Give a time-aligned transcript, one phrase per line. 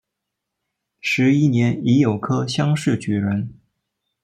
[0.99, 3.53] 十一年乙酉科乡试举人。